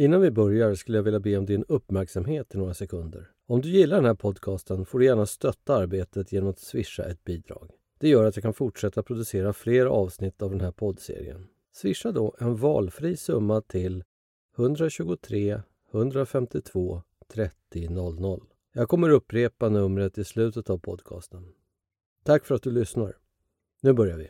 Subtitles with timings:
[0.00, 3.30] Innan vi börjar skulle jag vilja be om din uppmärksamhet i några sekunder.
[3.46, 7.24] Om du gillar den här podcasten får du gärna stötta arbetet genom att swisha ett
[7.24, 7.70] bidrag.
[7.98, 11.46] Det gör att jag kan fortsätta producera fler avsnitt av den här poddserien.
[11.72, 14.04] Swisha då en valfri summa till
[14.58, 15.60] 123
[15.92, 18.40] 152 30 00.
[18.72, 21.48] Jag kommer upprepa numret i slutet av podcasten.
[22.24, 23.16] Tack för att du lyssnar.
[23.80, 24.28] Nu börjar vi.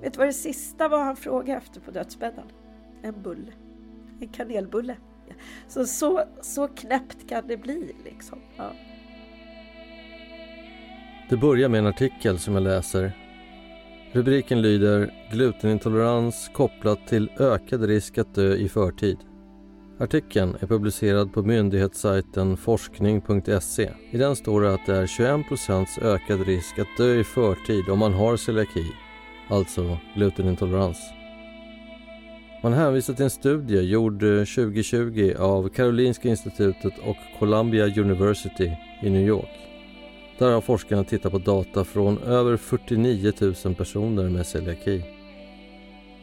[0.00, 2.44] Vet du vad det sista var han frågade efter på dödsbädden?
[3.02, 3.52] En bulle.
[4.20, 4.96] En kanelbulle.
[5.68, 8.38] Så, så, så knäppt kan det bli liksom.
[8.56, 8.72] Ja.
[11.28, 13.12] Det börjar med en artikel som jag läser.
[14.12, 19.18] Rubriken lyder Glutenintolerans kopplat till ökad risk att dö i förtid.
[19.98, 23.90] Artikeln är publicerad på myndighetssajten forskning.se.
[24.10, 27.98] I den står det att det är 21% ökad risk att dö i förtid om
[27.98, 28.86] man har celiaki,
[29.48, 30.98] alltså glutenintolerans.
[32.62, 38.72] Man hänvisar till en studie gjord eh, 2020 av Karolinska institutet och Columbia University
[39.02, 39.50] i New York.
[40.38, 43.32] Där har forskarna tittat på data från över 49
[43.64, 45.02] 000 personer med celiaki.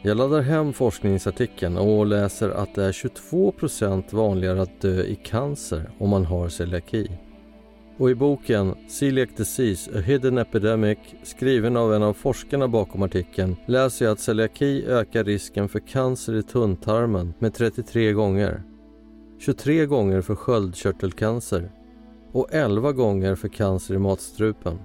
[0.02, 5.90] Jag laddar hem forskningsartikeln och läser att det är 22% vanligare att dö i cancer
[5.98, 7.10] om man har celiaki.
[7.96, 13.56] Och i boken Celiac Disease, A Hidden Epidemic skriven av en av forskarna bakom artikeln
[13.66, 18.62] läser jag att celiaki ökar risken för cancer i tunntarmen med 33 gånger.
[19.38, 21.70] 23 gånger för sköldkörtelcancer
[22.32, 24.78] och 11 gånger för cancer i matstrupen.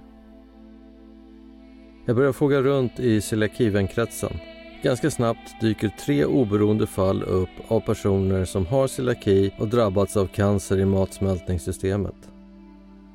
[2.06, 4.32] Jag börjar fråga runt i celiakivänkretsen.
[4.82, 10.26] Ganska snabbt dyker tre oberoende fall upp av personer som har celiaki och drabbats av
[10.26, 12.30] cancer i matsmältningssystemet.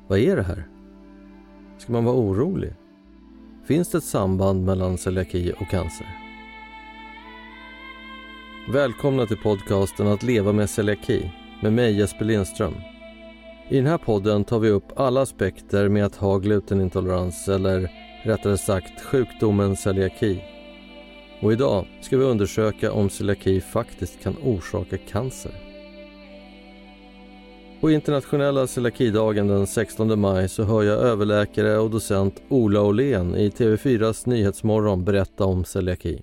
[0.08, 0.68] Vad är det här?
[1.78, 2.72] Ska man vara orolig?
[3.64, 6.06] Finns det ett samband mellan celiaki och cancer?
[8.72, 11.30] Välkomna till podcasten Att leva med celiaki
[11.62, 12.74] med mig Jesper Lindström.
[13.68, 17.90] I den här podden tar vi upp alla aspekter med att ha glutenintolerans eller
[18.24, 20.42] rättare sagt sjukdomen celiaki.
[21.40, 25.65] Och idag ska vi undersöka om celiaki faktiskt kan orsaka cancer.
[27.80, 33.50] På internationella celiakidagen den 16 maj så hör jag överläkare och docent Ola Åhlén i
[33.50, 36.22] TV4s Nyhetsmorgon berätta om celiaki.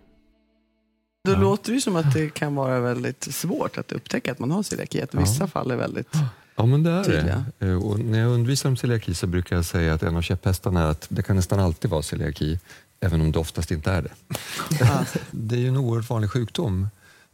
[1.25, 1.37] Då ja.
[1.39, 5.01] låter det som att det kan vara väldigt svårt att upptäcka att man har celiaki.
[5.01, 5.47] Att vissa ja.
[5.47, 6.07] fall är väldigt
[6.55, 7.45] Ja, men det är tydliga.
[7.59, 7.67] det.
[7.67, 10.81] Eh, och när jag undervisar om celiaki så brukar jag säga att en av käpphästarna
[10.81, 12.59] är att det kan nästan alltid vara celiaki,
[12.99, 14.11] även om det oftast inte är det.
[15.31, 16.87] det är ju en oerhört vanlig sjukdom.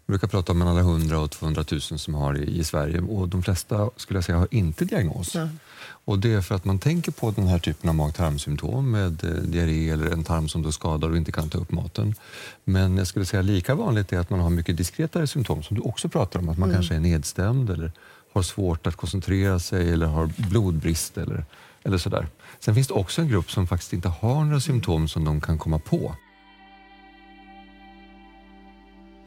[0.10, 3.44] Brukar prata om mellan 100 och 200 000 som har i, i Sverige och de
[3.44, 5.36] flesta skulle jag säga har inte diagnos.
[5.36, 5.60] Mm.
[5.82, 9.30] Och det är för att man tänker på den här typen av mag-tarmsymptom med eh,
[9.30, 12.16] diarré eller en tarm som då skadar och inte kan ta upp maten.
[12.64, 15.82] Men jag skulle säga lika vanligt är att man har mycket diskretare symptom som du
[15.82, 16.78] också pratar om, att man mm.
[16.78, 17.92] kanske är nedstämd eller
[18.34, 21.46] har svårt att koncentrera sig eller har blodbrist eller,
[21.84, 22.28] eller sådär.
[22.60, 25.58] Sen finns det också en grupp som faktiskt inte har några symptom som de kan
[25.58, 26.16] komma på.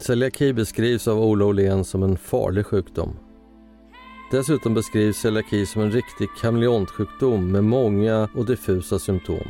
[0.03, 3.17] Celiaki beskrivs av Ola Åhlén som en farlig sjukdom.
[4.31, 9.49] Dessutom beskrivs celiaki som en riktig kameleontsjukdom med många och diffusa symptom.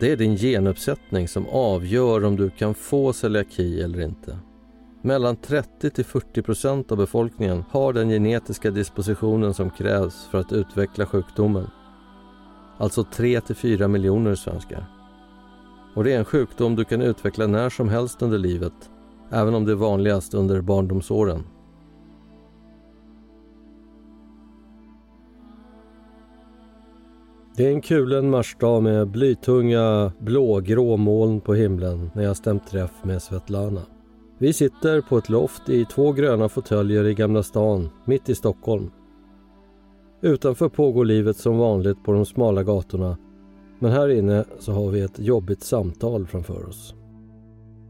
[0.00, 4.38] Det är din genuppsättning som avgör om du kan få celiaki eller inte.
[5.02, 10.52] Mellan 30 till 40 procent av befolkningen har den genetiska dispositionen som krävs för att
[10.52, 11.66] utveckla sjukdomen.
[12.78, 14.99] Alltså 3 till 4 miljoner svenskar.
[15.94, 18.90] Och det är en sjukdom du kan utveckla när som helst under livet,
[19.30, 21.44] även om det är vanligast under barndomsåren.
[27.56, 32.92] Det är en kulen marsdag med blytunga blågrå moln på himlen när jag stämt träff
[33.02, 33.80] med Svetlana.
[34.38, 38.90] Vi sitter på ett loft i två gröna fåtöljer i Gamla stan, mitt i Stockholm.
[40.22, 43.16] Utanför pågår livet som vanligt på de smala gatorna
[43.80, 46.94] men här inne så har vi ett jobbigt samtal framför oss.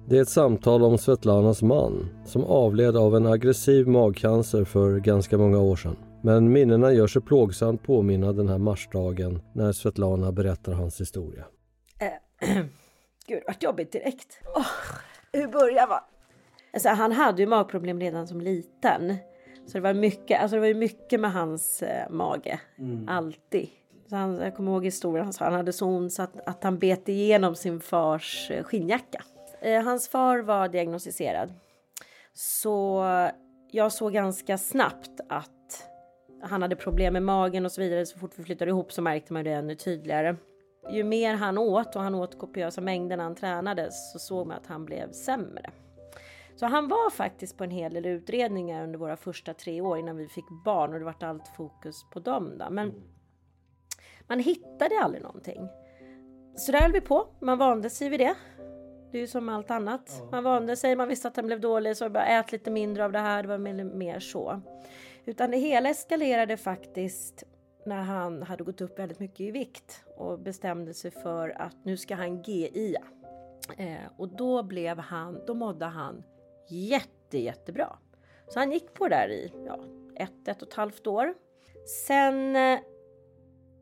[0.09, 5.39] Det är ett samtal om Svetlanas man som avled av en aggressiv magcancer för ganska
[5.39, 5.97] många år sedan.
[6.23, 11.45] Men minnena gör sig plågsamt påminna den här marsdagen när Svetlana berättar hans historia.
[11.99, 12.49] Äh,
[13.27, 14.39] Gud, vad jobbigt direkt.
[14.57, 14.67] Oh,
[15.33, 16.01] hur börjar man?
[16.73, 19.17] Alltså, han hade ju magproblem redan som liten.
[19.67, 22.61] Så det var mycket, alltså det var mycket med hans eh, mage.
[22.79, 23.09] Mm.
[23.09, 23.69] Alltid.
[24.11, 26.79] Han, jag kommer ihåg historien, han sa han hade så ont så att, att han
[26.79, 29.25] bet igenom sin fars eh, skinnjacka.
[29.61, 31.53] Eh, hans far var diagnostiserad.
[32.33, 33.05] Så
[33.71, 35.87] jag såg ganska snabbt att
[36.43, 38.07] han hade problem med magen och så vidare.
[38.07, 40.37] Så fort vi flyttade ihop så märkte man det ännu tydligare.
[40.91, 44.57] ju mer han åt och han åt kopiösa mängder när han tränade så såg man
[44.57, 45.71] att han blev sämre.
[46.57, 50.17] Så han var faktiskt på en hel del utredningar under våra första tre år innan
[50.17, 52.59] vi fick barn och det vart allt fokus på dem.
[52.59, 52.71] Då.
[52.71, 53.03] Men mm
[54.31, 55.69] man hittade aldrig någonting.
[56.57, 57.27] Så där höll vi på.
[57.41, 58.35] Man vande sig vid det.
[59.11, 60.23] Det är ju som allt annat.
[60.33, 63.13] Man vande sig, man visste att han blev dålig så bara ät lite mindre av
[63.13, 63.43] det här.
[63.43, 64.61] Det var mer så.
[65.25, 67.45] Utan det hela eskalerade faktiskt
[67.87, 71.97] när han hade gått upp väldigt mycket i vikt och bestämde sig för att nu
[71.97, 72.97] ska han GI.
[73.77, 76.23] Eh, och då blev han, då mådde han
[76.69, 77.99] jätte, jättebra.
[78.49, 79.81] Så han gick på det där i ja,
[80.17, 81.35] ett, ett och ett halvt år.
[82.07, 82.79] Sen eh,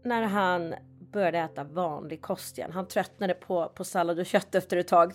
[0.02, 0.74] när han
[1.12, 5.12] började äta vanlig kost igen, han tröttnade på, på sallad och kött efter ett tag.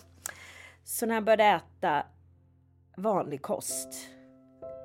[0.83, 2.05] Så när han började äta
[2.97, 4.09] vanlig kost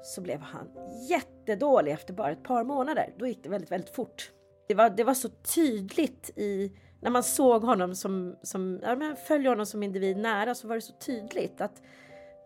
[0.02, 0.68] så blev han
[1.08, 3.14] jättedålig efter bara ett par månader.
[3.18, 4.32] Då gick det väldigt, väldigt fort.
[4.68, 9.16] Det var, det var så tydligt i när man såg honom som, som ja, men
[9.16, 11.82] följer honom som individ nära så var det så tydligt att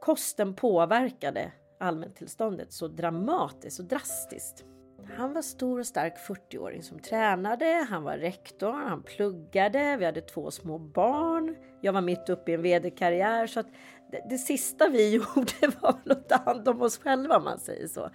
[0.00, 4.64] kosten påverkade allmäntillståndet så dramatiskt och drastiskt.
[5.16, 10.20] Han var stor och stark 40-åring som tränade, han var rektor, han pluggade, vi hade
[10.20, 11.56] två små barn.
[11.80, 13.66] Jag var mitt uppe i en vd-karriär så att
[14.10, 17.58] det, det sista vi gjorde var väl att ta hand om oss själva om man
[17.58, 18.10] säger så.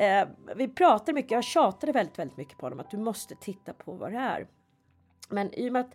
[0.00, 3.72] Eh, vi pratade mycket, jag tjatade väldigt, väldigt mycket på honom att du måste titta
[3.72, 4.46] på vad det är.
[5.28, 5.94] Men i och med att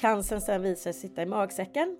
[0.00, 1.98] cancern sen visade sig sitta i magsäcken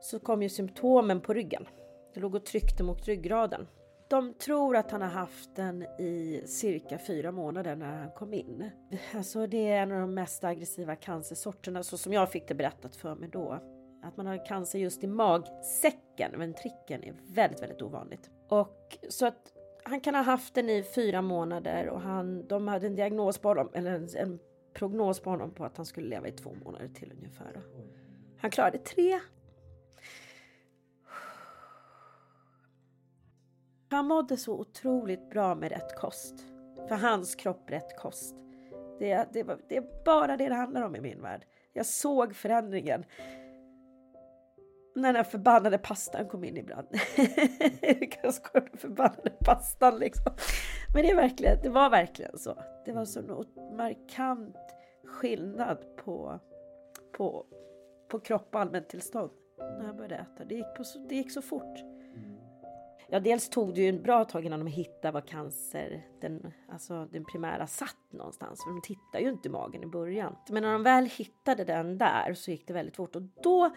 [0.00, 1.66] så kom ju symptomen på ryggen.
[2.14, 3.66] Det låg och tryckte mot ryggraden.
[4.14, 8.70] De tror att han har haft den i cirka fyra månader när han kom in.
[9.14, 12.96] Alltså det är en av de mest aggressiva cancersorterna så som jag fick det berättat
[12.96, 13.58] för mig då.
[14.02, 18.30] Att man har cancer just i magsäcken, ventrikeln, är väldigt, väldigt ovanligt.
[18.48, 19.52] Och så att
[19.84, 23.48] han kan ha haft den i fyra månader och han, de hade en diagnos på
[23.48, 24.38] honom, eller en, en
[24.74, 27.62] prognos på honom på att han skulle leva i två månader till ungefär.
[28.38, 29.20] Han klarade tre.
[33.90, 36.34] Han mådde så otroligt bra med rätt kost.
[36.88, 38.36] För hans kropp rätt kost.
[38.98, 41.46] Det, det, det är bara det det handlar om i min värld.
[41.72, 43.04] Jag såg förändringen
[44.94, 46.86] när den här förbannade pastan kom in ibland.
[48.22, 50.32] Jag skojar, den förbannade pastan liksom.
[50.94, 52.62] Men det, är verkligen, det var verkligen så.
[52.84, 53.44] Det var så
[53.76, 54.56] markant
[55.04, 56.40] skillnad på,
[57.16, 57.46] på,
[58.08, 60.44] på kropp och allmäntillstånd när jag började äta.
[60.44, 61.93] Det gick, på, det gick så fort.
[63.08, 67.08] Ja, dels tog det ju en bra tag innan de hittade var cancer, den, alltså
[67.12, 68.64] den primära satt någonstans.
[68.64, 70.36] För de tittar ju inte i magen i början.
[70.50, 73.70] Men när de väl hittade den där så gick det väldigt fort och då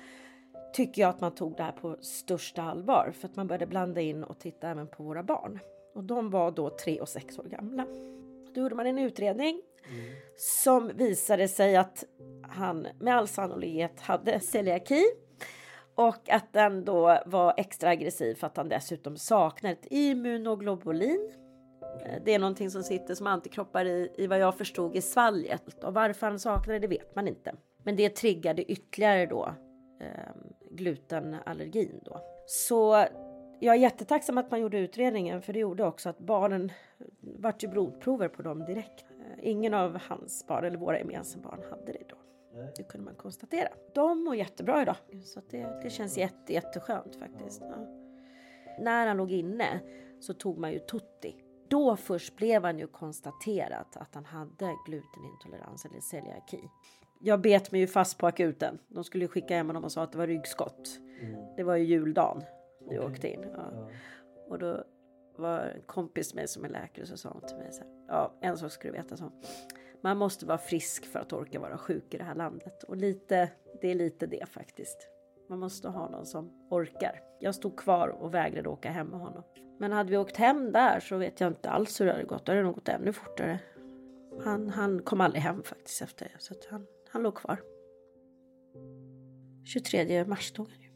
[0.74, 4.02] tycker jag att man tog det här på största allvar för att man började blanda
[4.02, 5.60] in och titta även på våra barn.
[5.94, 7.86] Och de var då tre och sex år gamla.
[8.54, 10.16] Då gjorde man en utredning mm.
[10.38, 12.04] som visade sig att
[12.42, 15.04] han med all sannolikhet hade celiaki
[15.98, 21.32] och att den då var extra aggressiv för att han dessutom saknar ett immunoglobulin.
[22.06, 25.84] Eh, det är någonting som sitter som antikroppar i, i vad jag förstod i svalget.
[25.84, 27.56] Och varför han saknade det, vet man inte.
[27.84, 29.54] Men det triggade ytterligare då
[30.00, 30.08] eh,
[30.72, 32.22] glutenallergin då.
[32.46, 33.06] Så
[33.60, 36.72] jag är jättetacksam att man gjorde utredningen för det gjorde också att barnen
[37.20, 39.06] vart ju blodprover på dem direkt.
[39.20, 42.17] Eh, ingen av hans barn eller våra gemensamma barn hade det då.
[42.76, 43.70] Det kunde man konstatera.
[43.94, 44.96] De mår jättebra idag.
[45.24, 47.62] Så det, det känns jätte, jätteskönt faktiskt.
[47.62, 47.88] Ja.
[48.80, 49.80] När han låg inne
[50.20, 51.36] så tog man ju Tutti.
[51.68, 56.70] Då först blev han ju konstaterat att han hade glutenintolerans eller celiaki.
[57.20, 58.80] Jag bet mig ju fast på akuten.
[58.88, 61.00] De skulle skicka hem honom och sa att det var ryggskott.
[61.22, 61.56] Mm.
[61.58, 62.44] Det var ju juldagen
[62.88, 63.42] när jag åkte in.
[63.42, 63.72] Ja.
[63.74, 63.90] Ja.
[64.48, 64.84] Och då
[65.36, 68.34] var en kompis med som är läkare så sa hon till mig så här, ja
[68.42, 69.32] en sak ska du veta så
[70.04, 72.84] man måste vara frisk för att orka vara sjuk i det här landet.
[72.84, 73.52] Och lite,
[73.82, 75.10] det är lite det faktiskt.
[75.50, 77.22] Man måste ha någon som orkar.
[77.40, 79.44] Jag stod kvar och vägrade åka hem med honom.
[79.80, 82.46] Men hade vi åkt hem där så vet jag inte alls hur det hade gått.
[82.46, 83.60] Då hade det nog gått ännu fortare.
[84.44, 86.44] Han, han kom aldrig hem faktiskt efter det.
[86.44, 87.62] Så han, han låg kvar.
[89.66, 90.87] 23 mars tog han ju.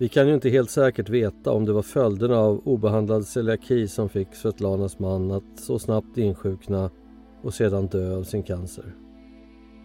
[0.00, 4.08] Vi kan ju inte helt säkert veta om det var följderna av obehandlad celiaki som
[4.08, 6.90] fick Svetlanas man att så snabbt insjukna
[7.42, 8.84] och sedan dö av sin cancer.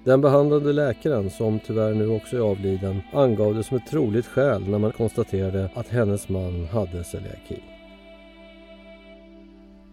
[0.06, 4.70] Den behandlande läkaren, som tyvärr nu också är avliden, angav det som ett troligt skäl
[4.70, 7.64] när man konstaterade att hennes man hade celiaki.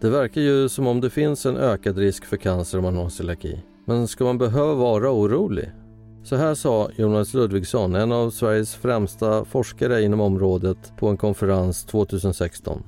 [0.01, 3.09] Det verkar ju som om det finns en ökad risk för cancer om man har
[3.09, 3.63] celiaki.
[3.85, 5.69] Men ska man behöva vara orolig?
[6.23, 11.85] Så här sa Jonas Ludvigsson, en av Sveriges främsta forskare inom området, på en konferens
[11.85, 12.83] 2016.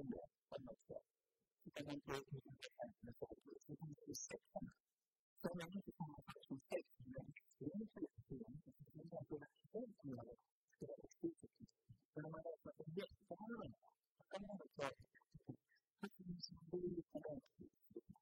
[0.00, 0.96] from the one of the
[1.76, 4.80] second grade in the hand and so the second to six hundred.
[5.44, 7.28] So now you can have to six and then
[7.60, 11.36] the answer is the answer is the answer is the answer is the answer is
[11.36, 11.52] the
[12.10, 13.76] そのままだと、で、そのような、
[14.18, 18.16] 他のものと、確認するということが必要です。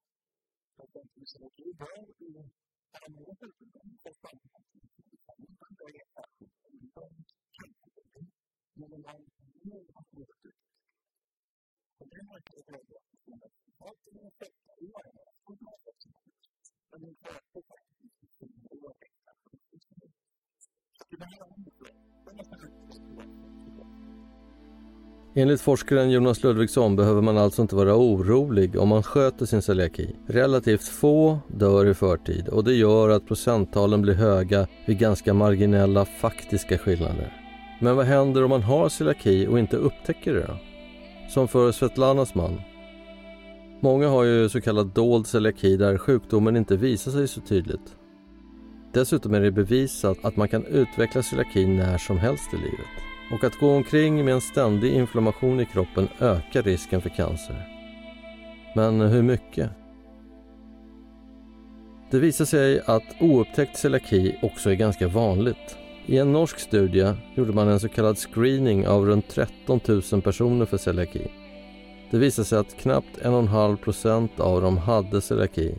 [0.77, 2.59] 確認するということが必要です。
[2.93, 4.58] あの、やっぱり、この、ここから、
[25.39, 30.17] Enligt forskaren Jonas Ludvigsson behöver man alltså inte vara orolig om man sköter sin celiaki.
[30.27, 36.05] Relativt få dör i förtid och det gör att procenttalen blir höga vid ganska marginella
[36.05, 37.33] faktiska skillnader.
[37.81, 40.57] Men vad händer om man har celiaki och inte upptäcker det då?
[41.29, 42.61] Som för Svetlanas man.
[43.81, 47.97] Många har ju så kallad dold celiaki där sjukdomen inte visar sig så tydligt.
[48.93, 53.18] Dessutom är det bevisat att man kan utveckla celiaki när som helst i livet.
[53.33, 57.69] Och att gå omkring med en ständig inflammation i kroppen ökar risken för cancer.
[58.75, 59.71] Men hur mycket?
[62.11, 65.77] Det visar sig att oupptäckt celiaki också är ganska vanligt.
[66.07, 69.81] I en norsk studie gjorde man en så kallad screening av runt 13
[70.13, 71.31] 000 personer för celiaki.
[72.11, 75.75] Det visade sig att knappt 1,5 procent av dem hade celiaki.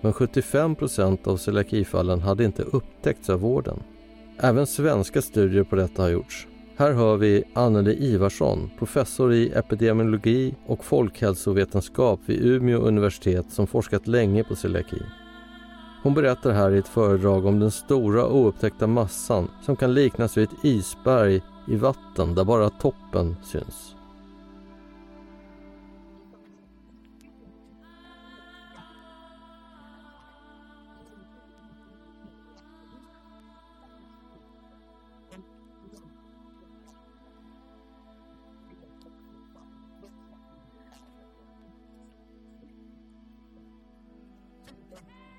[0.00, 3.82] Men 75 procent av celiakifallen hade inte upptäckts av vården.
[4.38, 6.46] Även svenska studier på detta har gjorts.
[6.76, 14.06] Här hör vi Anneli Ivarsson, professor i epidemiologi och folkhälsovetenskap vid Umeå universitet som forskat
[14.06, 15.02] länge på celiaki.
[16.02, 20.44] Hon berättar här i ett föredrag om den stora oupptäckta massan som kan liknas vid
[20.44, 23.96] ett isberg i vatten där bara toppen syns.
[44.92, 45.31] Exacto.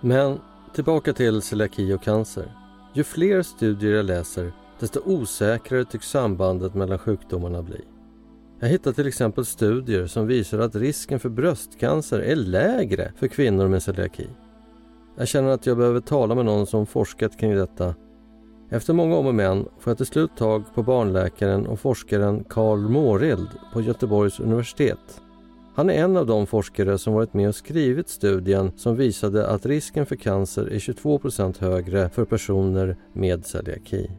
[0.00, 0.38] Men
[0.74, 2.54] tillbaka till celiaki och cancer.
[2.94, 7.80] Ju fler studier jag läser, desto osäkrare tycks sambandet mellan sjukdomarna bli.
[8.60, 13.68] Jag hittar till exempel studier som visar att risken för bröstcancer är lägre för kvinnor
[13.68, 14.28] med celiaki.
[15.16, 17.94] Jag känner att jag behöver tala med någon som forskat kring detta.
[18.70, 22.78] Efter många om och men får jag till slut tag på barnläkaren och forskaren Karl
[22.78, 25.20] Mårild på Göteborgs universitet
[25.74, 29.66] han är en av de forskare som varit med och skrivit studien som visade att
[29.66, 34.10] risken för cancer är 22% högre för personer med celiaki.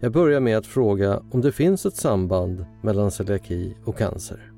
[0.00, 4.51] Jag börjar med att fråga om det finns ett samband mellan celiaki och cancer.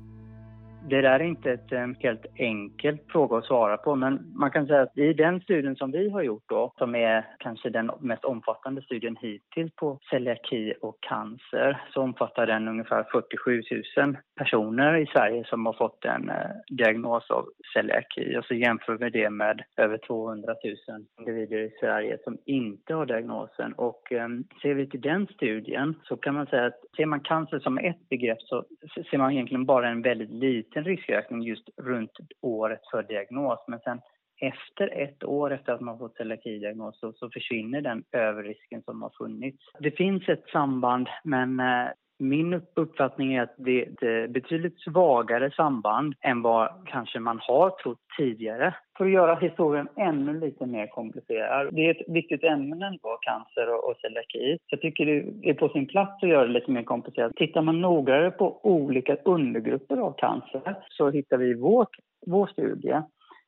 [0.89, 4.67] Det där är inte ett eh, helt enkelt fråga att svara på, men man kan
[4.67, 8.25] säga att i den studien som vi har gjort då, som är kanske den mest
[8.25, 13.63] omfattande studien hittills på celiaki och cancer, så omfattar den ungefär 47
[13.97, 16.35] 000 personer i Sverige som har fått en eh,
[16.67, 18.37] diagnos av celiaki.
[18.37, 20.55] Och så jämför vi det med över 200
[20.87, 23.73] 000 individer i Sverige som inte har diagnosen.
[23.73, 24.27] Och eh,
[24.61, 28.09] ser vi till den studien så kan man säga att ser man cancer som ett
[28.09, 28.65] begrepp så
[29.11, 33.59] ser man egentligen bara en väldigt liten liten riskökning just runt året för diagnos.
[33.67, 34.01] Men sen
[34.41, 39.11] efter ett år efter att man fått celiakidiagnos så, så försvinner den överrisken som har
[39.17, 39.57] funnits.
[39.79, 41.87] Det finns ett samband men eh,
[42.19, 47.69] min uppfattning är att det är ett betydligt svagare samband än vad kanske man har
[47.69, 48.75] trott tidigare.
[48.97, 51.75] För att göra historien ännu lite mer komplicerad.
[51.75, 54.57] Det är ett viktigt ämne ändå, cancer och celiaki.
[54.67, 57.35] Jag tycker det är på sin plats att göra det lite mer komplicerat.
[57.35, 61.87] Tittar man noggrannare på olika undergrupper av cancer så hittar vi i vår,
[62.27, 63.01] vår studie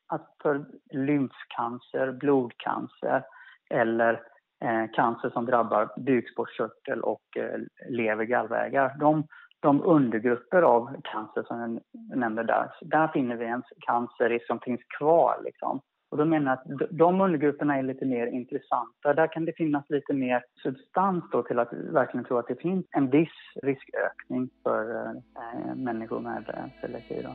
[0.07, 3.24] att för lymfcancer, blodcancer
[3.69, 4.19] eller
[4.64, 7.60] eh, cancer som drabbar bukspottkörtel och eh,
[7.90, 8.96] lever gallvägar.
[9.00, 9.24] De
[9.60, 14.82] de undergrupper av cancer som jag nämnde där, där finner vi en cancerrisk som finns
[14.98, 15.42] kvar.
[15.46, 15.82] Liksom.
[16.10, 19.14] Och då menar jag att de undergrupperna är lite mer intressanta.
[19.14, 22.86] Där kan det finnas lite mer substans då till att verkligen tro att det finns
[22.92, 23.30] en viss
[23.64, 27.28] riskökning för eh, människor med celiaki.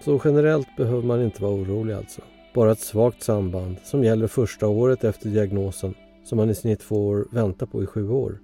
[0.00, 2.22] Så generellt behöver man inte vara orolig alltså?
[2.54, 7.26] Bara ett svagt samband som gäller första året efter diagnosen som man i snitt får
[7.30, 8.40] vänta på i sju år.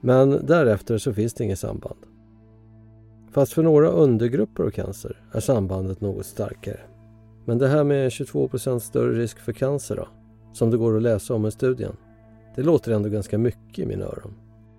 [0.00, 1.98] Men därefter så finns det inget samband.
[3.32, 6.80] Fast för några undergrupper av cancer är sambandet något starkare.
[7.44, 10.08] Men det här med 22% större risk för cancer då,
[10.52, 11.96] som det går att läsa om i studien,
[12.56, 14.34] det låter ändå ganska mycket i mina öron.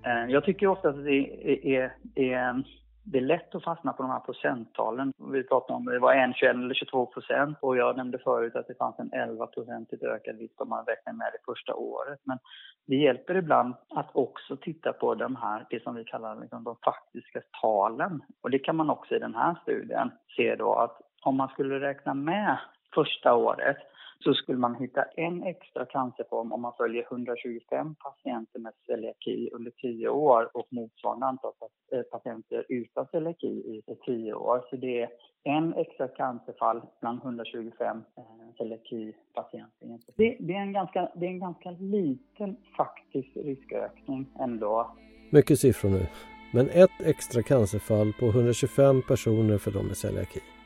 [0.05, 2.63] Eh, jag tycker ofta att det är, är, är
[3.11, 5.13] det är lätt att fastna på de här procenttalen.
[5.31, 8.67] Vi pratade om det var 1, 21 eller 22 procent och jag nämnde förut att
[8.67, 12.19] det fanns en 11 procentigt ökad risk om man räknar med det första året.
[12.23, 12.39] Men
[12.87, 16.75] det hjälper ibland att också titta på de här, det som vi kallar liksom de
[16.85, 18.21] faktiska talen.
[18.41, 21.79] Och det kan man också i den här studien se då att om man skulle
[21.79, 22.57] räkna med
[22.93, 23.77] första året
[24.19, 29.71] så skulle man hitta en extra cancerform om man följer 125 patienter med celiaki under
[29.71, 31.51] 10 år och motsvarande antal
[31.91, 34.63] eh, patienter utan celiaki i 10 år.
[34.69, 35.09] Så det är
[35.43, 38.23] en extra cancerfall bland 125 eh,
[38.57, 40.13] celiaki-patienter.
[40.15, 44.91] Det, det, är en ganska, det är en ganska liten faktisk riskökning ändå.
[45.31, 46.07] Mycket siffror nu.
[46.53, 50.56] Men ett extra cancerfall på 125 personer för dem med celiaki.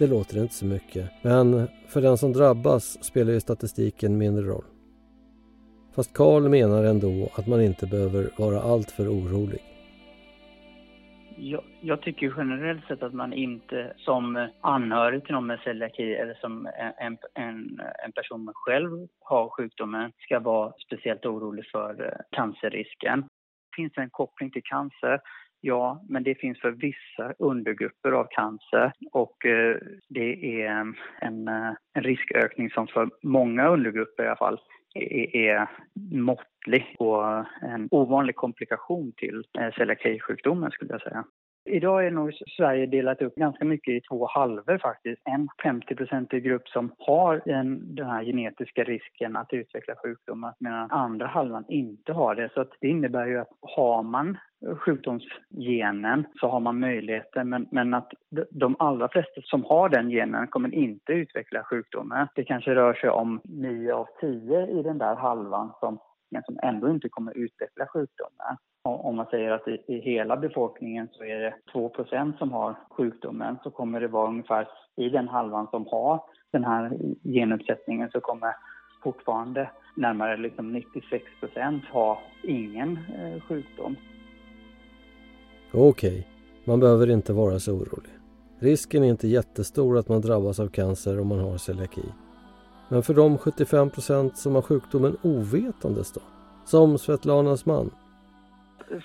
[0.00, 4.64] Det låter inte så mycket, men för den som drabbas spelar ju statistiken mindre roll.
[5.94, 9.60] Fast Karl menar ändå att man inte behöver vara alltför orolig.
[11.36, 16.34] Jag, jag, tycker generellt sett att man inte som anhörig till någon med celiaki eller
[16.34, 16.66] som
[16.98, 23.24] en, en, en person själv har sjukdomen ska vara speciellt orolig för eh, cancerrisken.
[23.76, 25.20] Finns det en koppling till cancer
[25.60, 29.76] Ja, men det finns för vissa undergrupper av cancer och eh,
[30.08, 30.86] det är eh,
[31.20, 34.60] en, eh, en riskökning som för många undergrupper i alla fall
[34.94, 35.68] är, är
[36.12, 37.24] måttlig och
[37.62, 39.70] en ovanlig komplikation till eh,
[40.70, 41.24] skulle jag säga.
[41.64, 45.22] Idag är nog Sverige delat upp ganska mycket i två halvor faktiskt.
[45.24, 51.26] En 50-procentig grupp som har en, den här genetiska risken att utveckla sjukdomar medan andra
[51.26, 52.50] halvan inte har det.
[52.54, 54.38] Så det innebär ju att har man
[54.76, 58.12] sjukdomsgenen så har man möjligheter men, men att
[58.50, 62.26] de allra flesta som har den genen kommer inte utveckla sjukdomen.
[62.34, 65.98] Det kanske rör sig om 9 av 10 i den där halvan som,
[66.30, 68.56] men som ändå inte kommer utveckla sjukdomen.
[68.82, 73.70] Om man säger att i, hela befolkningen så är det 2% som har sjukdomen så
[73.70, 78.54] kommer det vara ungefär i den halvan som har den här genuppsättningen så kommer
[79.02, 83.96] fortfarande närmare liksom 96 procent ha ingen eh, sjukdom.
[85.72, 86.24] Okej, okay.
[86.64, 88.10] man behöver inte vara så orolig.
[88.58, 92.04] Risken är inte jättestor att man drabbas av cancer om man har celiaki.
[92.90, 96.20] Men för de 75% som har sjukdomen ovetandes då?
[96.64, 97.90] Som Svetlanas man?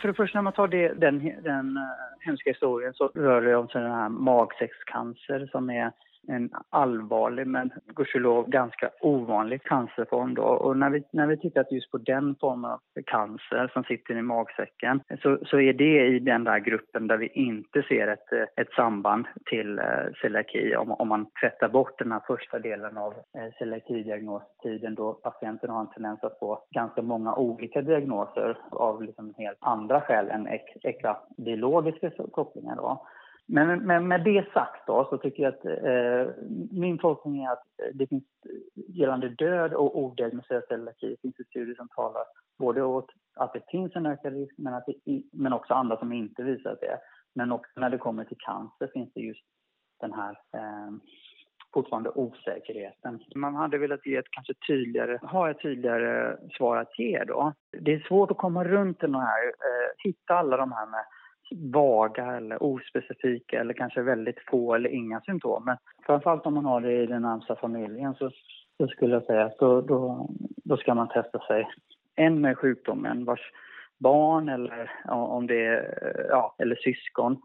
[0.01, 1.83] För det första när man tar det, den, den eh,
[2.19, 5.91] hemska historien så rör det sig om den här magsäckscancer som är
[6.27, 10.33] en allvarlig men gudskelov ganska ovanlig cancerform.
[10.33, 10.43] Då.
[10.43, 14.21] Och när vi, när vi tittat just på den formen av cancer som sitter i
[14.21, 18.71] magsäcken så, så är det i den där gruppen där vi inte ser ett, ett
[18.75, 19.85] samband till eh,
[20.21, 25.69] celiaki om, om man tvättar bort den här första delen av eh, celiakidiagnostiden då patienten
[25.69, 30.47] har en tendens att få ganska många olika diagnoser av liksom helt andra skäl än
[30.83, 32.75] äkta biologiska kopplingar.
[32.75, 33.07] Då.
[33.47, 36.33] Men, men med det sagt då, så tycker jag att eh,
[36.71, 38.23] min tolkning är att det finns
[38.73, 42.23] gällande död och odiagnostiserad celiaki finns det studier som talar
[42.57, 46.13] både åt att det finns en ökad risk men, att det, men också andra som
[46.13, 46.99] inte visar att det är.
[47.35, 49.45] Men också när det kommer till cancer finns det just
[49.99, 50.91] den här eh,
[51.73, 53.19] fortfarande osäkerheten.
[53.35, 57.53] Man hade velat ge ett kanske tydligare, ha ett tydligare svar att ge då.
[57.71, 61.05] Det är svårt att komma runt den här, eh, hitta alla de här med
[61.51, 65.63] vaga eller ospecifika eller kanske väldigt få eller inga symptom.
[65.65, 68.31] Men framförallt om man har det i den närmsta familjen så,
[68.77, 70.29] så skulle jag säga att då, då,
[70.63, 71.67] då ska man testa sig.
[72.15, 73.51] En med sjukdomen vars
[73.97, 77.41] barn eller om det är, ja, eller syskon.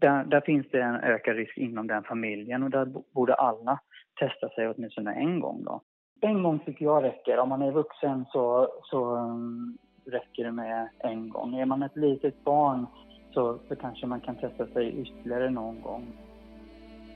[0.00, 3.78] Där, där finns det en ökad risk inom den familjen och där borde alla
[4.20, 5.80] testa sig åtminstone en gång då.
[6.20, 7.38] En gång tycker jag räcker.
[7.38, 11.54] Om man är vuxen så, så mm, räcker det med en gång.
[11.54, 12.86] Är man ett litet barn
[13.34, 16.06] så, så kanske man kan testa sig ytterligare någon gång.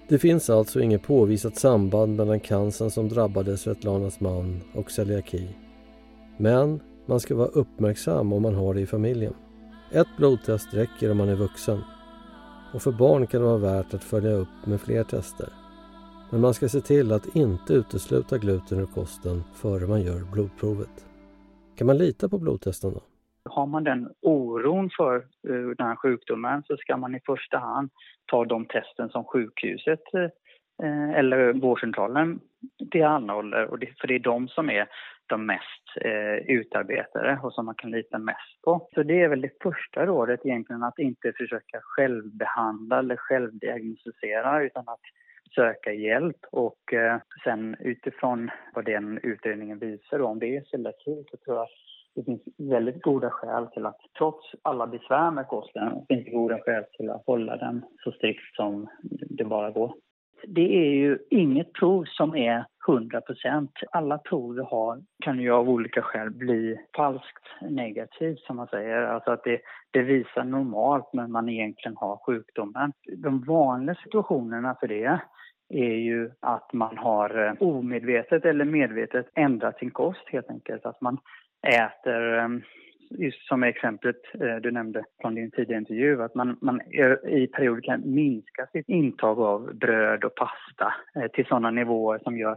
[0.08, 5.48] Det finns alltså inget påvisat samband mellan cancern som drabbade Svetlanas man och celiaki.
[6.36, 9.34] Men man ska vara uppmärksam om man har det i familjen.
[9.92, 11.80] Ett blodtest räcker om man är vuxen.
[12.74, 15.48] Och för barn kan det vara värt att följa upp med fler tester.
[16.30, 21.05] Men man ska se till att inte utesluta gluten ur kosten före man gör blodprovet.
[21.76, 23.02] Kan man lita på blodtesten då?
[23.44, 25.16] Har man den oron för
[25.48, 27.90] uh, den här sjukdomen så ska man i första hand
[28.26, 30.02] ta de testen som sjukhuset
[30.82, 32.40] uh, eller vårdcentralen
[32.90, 33.64] tillhandahåller.
[33.64, 34.88] Och det, för det är de som är
[35.26, 38.88] de mest uh, utarbetade och som man kan lita mest på.
[38.94, 44.84] Så det är väl det första rådet egentligen, att inte försöka självbehandla eller självdiagnostisera utan
[44.88, 45.00] att
[45.54, 51.36] söka hjälp och eh, sen utifrån vad den utredningen visar om det är celiaki så
[51.36, 51.70] tror jag att
[52.14, 56.58] det finns väldigt goda skäl till att trots alla besvär med kosten finns det goda
[56.58, 59.94] skäl till att hålla den så strikt som det bara går.
[60.44, 63.70] Det är ju inget prov som är 100 procent.
[63.90, 69.02] Alla prov vi har kan ju av olika skäl bli falskt negativt som man säger.
[69.02, 72.92] Alltså att det, det visar normalt men man egentligen har sjukdomen.
[73.16, 75.20] De vanliga situationerna för det
[75.68, 80.86] är ju att man har eh, omedvetet eller medvetet ändrat sin kost helt enkelt.
[80.86, 81.18] Att man
[81.66, 82.48] äter, eh,
[83.10, 86.80] just som exemplet eh, du nämnde från din tidigare intervju, att man, man
[87.28, 92.38] i perioder kan minska sitt intag av bröd och pasta eh, till sådana nivåer som
[92.38, 92.56] gör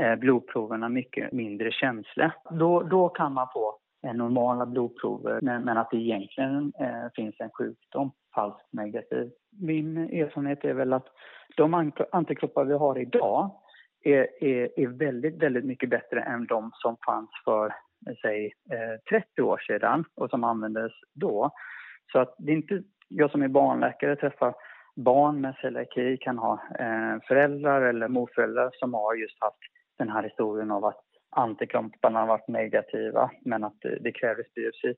[0.00, 2.32] eh, blodproverna mycket mindre känsliga.
[2.50, 3.78] Då, då kan man få
[4.12, 9.30] normala blodprover men, men att det egentligen eh, finns en sjukdom, falskt negativ.
[9.60, 11.06] Min erfarenhet är väl att
[11.56, 13.50] de antikroppar vi har idag
[14.04, 17.74] är, är, är väldigt, väldigt mycket bättre än de som fanns för
[18.22, 21.50] säg eh, 30 år sedan och som användes då.
[22.12, 24.54] Så att det är inte jag som är barnläkare träffar
[24.96, 29.58] barn med celiaki kan ha eh, föräldrar eller morföräldrar som har just haft
[29.98, 31.04] den här historien av att
[31.36, 34.94] antikropparna har varit negativa men att det, det krävdes biopsi.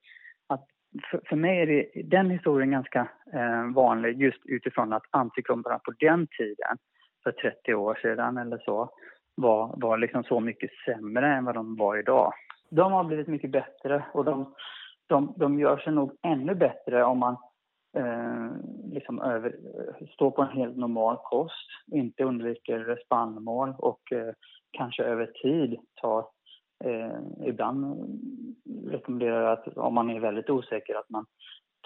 [0.49, 0.67] Att
[1.11, 5.91] för, för, mig är det, den historien ganska eh, vanlig just utifrån att antikropparna på
[5.91, 6.77] den tiden,
[7.23, 8.91] för 30 år sedan eller så,
[9.35, 12.33] var, var liksom så mycket sämre än vad de var idag.
[12.69, 14.55] De har blivit mycket bättre och de,
[15.07, 17.37] de, de gör sig nog ännu bättre om man
[17.97, 18.51] eh,
[18.93, 19.57] liksom över,
[20.13, 24.33] står på en helt normal kost, inte undviker spannmål och eh,
[24.71, 26.27] kanske över tid tar
[26.85, 27.97] Eh, ibland
[28.87, 31.27] rekommenderar jag att om man är väldigt osäker att man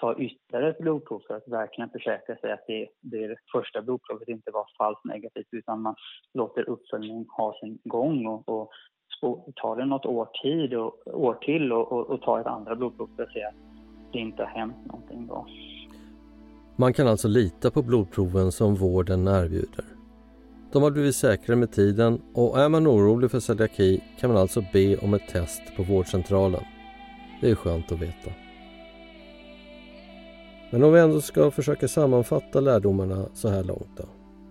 [0.01, 4.51] tar ytterligare ett blodprov för att verkligen försäkra sig att det, det första blodprovet inte
[4.51, 5.95] var falskt negativt utan man
[6.35, 8.71] låter uppföljningen ha sin gång och, och
[9.55, 13.09] tar det något år, tid och, år till och, och, och ta ett andra blodprov
[13.17, 13.55] för att se att
[14.13, 15.47] det inte har hänt någonting då.
[16.77, 19.85] Man kan alltså lita på blodproven som vården erbjuder.
[20.73, 24.65] De har blivit säkrare med tiden och är man orolig för celiaki kan man alltså
[24.73, 26.63] be om ett test på vårdcentralen.
[27.41, 28.31] Det är skönt att veta.
[30.71, 34.05] Men om vi ändå ska försöka sammanfatta lärdomarna så här långt då.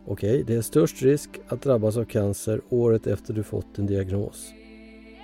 [0.10, 4.54] Okej, det är störst risk att drabbas av cancer året efter du fått din diagnos.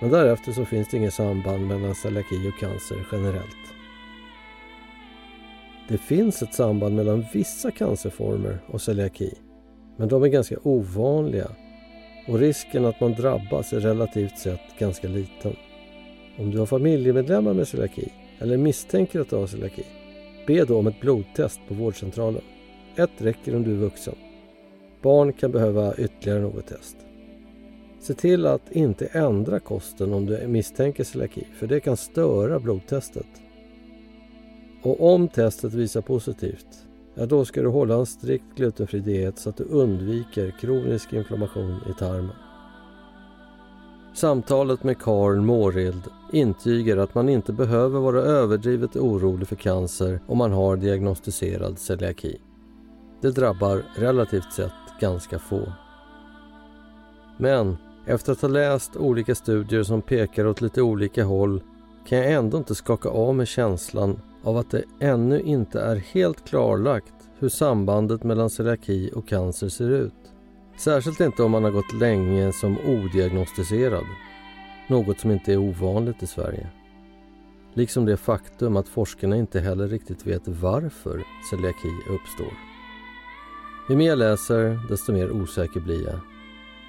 [0.00, 3.66] Men därefter så finns det inget samband mellan celiaki och cancer generellt.
[5.88, 9.34] Det finns ett samband mellan vissa cancerformer och celiaki
[9.96, 11.50] men de är ganska ovanliga
[12.28, 15.56] och risken att man drabbas är relativt sett ganska liten.
[16.38, 19.84] Om du har familjemedlemmar med celiaki eller misstänker att du har celiaki,
[20.46, 22.42] be då om ett blodtest på vårdcentralen.
[22.96, 24.14] Ett räcker om du är vuxen.
[25.06, 26.96] Barn kan behöva ytterligare något test.
[28.00, 33.26] Se till att inte ändra kosten om du misstänker celiaki, för det kan störa blodtestet.
[34.82, 36.66] Och om testet visar positivt,
[37.14, 41.80] ja då ska du hålla en strikt glutenfri diet så att du undviker kronisk inflammation
[41.90, 42.36] i tarmen.
[44.14, 50.38] Samtalet med Karl Mårild intygar att man inte behöver vara överdrivet orolig för cancer om
[50.38, 52.38] man har diagnostiserad celiaki.
[53.20, 55.72] Det drabbar relativt sett ganska få.
[57.36, 61.62] Men efter att ha läst olika studier som pekar åt lite olika håll
[62.08, 66.48] kan jag ändå inte skaka av mig känslan av att det ännu inte är helt
[66.48, 70.32] klarlagt hur sambandet mellan celiaki och cancer ser ut.
[70.78, 74.04] Särskilt inte om man har gått länge som odiagnostiserad.
[74.88, 76.66] Något som inte är ovanligt i Sverige.
[77.74, 82.75] Liksom det faktum att forskarna inte heller riktigt vet varför celiaki uppstår.
[83.88, 86.18] Ju mer jag läser, desto mer osäker blir jag.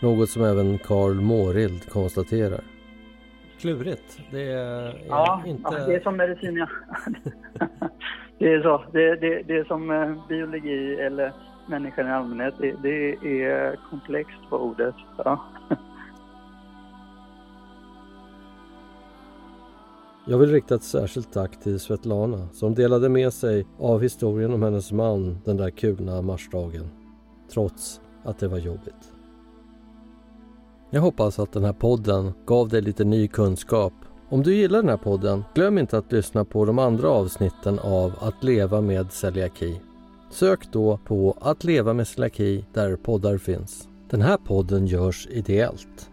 [0.01, 2.61] Något som även Karl Mårild konstaterar
[3.59, 4.19] klurigt.
[4.31, 5.61] Det är ja, inte...
[5.63, 6.67] Ja, det är som medicin, ja.
[8.39, 8.83] det är så.
[8.91, 11.33] Det, det, det är som eh, biologi eller
[11.67, 12.53] människan i allmänhet.
[12.59, 14.95] Det, det är komplext på ordet.
[15.17, 15.45] Ja.
[20.29, 24.63] Jag vill rikta ett särskilt tack till Svetlana som delade med sig av historien om
[24.63, 26.89] hennes man den där kulna marsdagen.
[27.53, 29.13] Trots att det var jobbigt.
[30.89, 33.93] Jag hoppas att den här podden gav dig lite ny kunskap.
[34.29, 38.13] Om du gillar den här podden, glöm inte att lyssna på de andra avsnitten av
[38.19, 39.81] Att leva med celiaki.
[40.31, 43.87] Sök då på Att leva med celiaki där poddar finns.
[44.09, 46.09] Den här podden görs ideellt.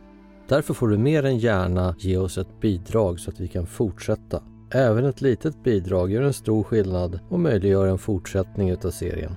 [0.48, 4.42] Därför får du mer än gärna ge oss ett bidrag så att vi kan fortsätta.
[4.70, 9.36] Även ett litet bidrag gör en stor skillnad och möjliggör en fortsättning utav serien.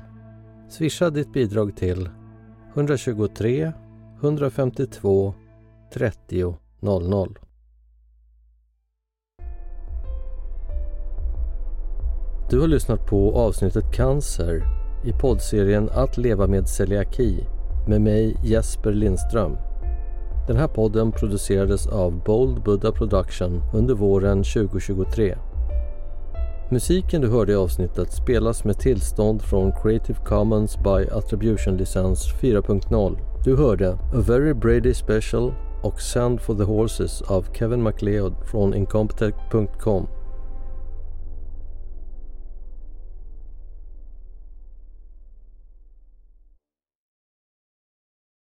[0.69, 2.09] Swisha ditt bidrag till
[2.73, 3.71] 123
[4.21, 5.33] 152
[5.93, 7.39] 30 00.
[12.49, 14.63] Du har lyssnat på avsnittet Cancer
[15.05, 17.45] i poddserien Att leva med celiaki
[17.87, 19.66] med mig Jesper Lindström.
[20.47, 25.37] Den här podden producerades av Bold Buddha Production under våren 2023.
[26.71, 33.17] Musiken du hörde i avsnittet spelas med tillstånd från Creative Commons by Attribution licens 4.0.
[33.43, 38.73] Du hörde A Very Brady Special och Sand for the Horses av Kevin MacLeod från
[38.73, 40.07] Incompetech.com